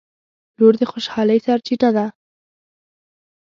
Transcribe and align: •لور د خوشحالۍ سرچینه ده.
•لور 0.57 0.73
د 0.79 0.81
خوشحالۍ 0.91 1.39
سرچینه 1.45 1.89
ده. 1.95 2.05